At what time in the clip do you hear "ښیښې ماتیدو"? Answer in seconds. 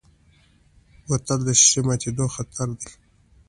1.59-2.25